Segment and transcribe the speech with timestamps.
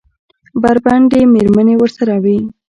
[0.61, 2.37] بربنډې مېرمنې ورسره وې.